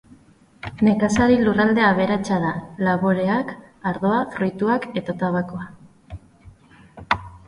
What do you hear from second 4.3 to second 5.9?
fruituak eta tabakoa.